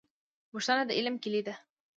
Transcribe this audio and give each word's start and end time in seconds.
پوښتنه 0.51 0.81
د 0.85 0.91
علم 0.97 1.15
کیلي 1.23 1.41
ده 1.47 1.53